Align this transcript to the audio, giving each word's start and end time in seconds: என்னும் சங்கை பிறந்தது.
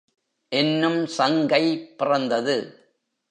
என்னும் 0.51 1.05
சங்கை 1.05 1.87
பிறந்தது. 1.97 2.55